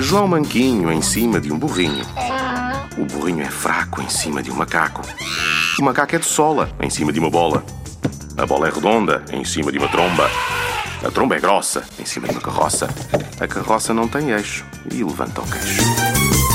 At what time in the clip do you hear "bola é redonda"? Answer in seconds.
8.46-9.24